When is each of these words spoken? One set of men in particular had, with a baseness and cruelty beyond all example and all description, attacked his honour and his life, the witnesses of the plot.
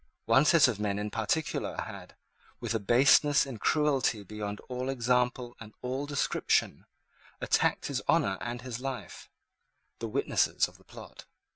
One 0.25 0.45
set 0.45 0.67
of 0.67 0.79
men 0.79 0.97
in 0.97 1.11
particular 1.11 1.79
had, 1.79 2.15
with 2.59 2.73
a 2.73 2.79
baseness 2.79 3.45
and 3.45 3.61
cruelty 3.61 4.23
beyond 4.23 4.59
all 4.61 4.89
example 4.89 5.55
and 5.59 5.75
all 5.83 6.07
description, 6.07 6.87
attacked 7.39 7.85
his 7.85 8.01
honour 8.09 8.39
and 8.41 8.63
his 8.63 8.79
life, 8.79 9.29
the 9.99 10.07
witnesses 10.07 10.67
of 10.67 10.79
the 10.79 10.83
plot. 10.85 11.25